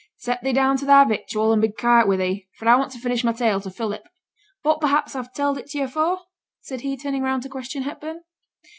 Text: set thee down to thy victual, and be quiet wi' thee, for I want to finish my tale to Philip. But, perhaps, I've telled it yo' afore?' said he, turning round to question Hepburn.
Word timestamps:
set 0.17 0.41
thee 0.43 0.51
down 0.51 0.75
to 0.77 0.83
thy 0.85 1.03
victual, 1.03 1.53
and 1.53 1.61
be 1.61 1.67
quiet 1.69 2.07
wi' 2.07 2.17
thee, 2.17 2.47
for 2.57 2.67
I 2.67 2.73
want 2.75 2.91
to 2.93 2.97
finish 2.97 3.23
my 3.23 3.33
tale 3.33 3.61
to 3.61 3.69
Philip. 3.69 4.01
But, 4.63 4.81
perhaps, 4.81 5.15
I've 5.15 5.31
telled 5.31 5.59
it 5.59 5.75
yo' 5.75 5.83
afore?' 5.83 6.21
said 6.59 6.81
he, 6.81 6.97
turning 6.97 7.21
round 7.21 7.43
to 7.43 7.49
question 7.49 7.83
Hepburn. 7.83 8.23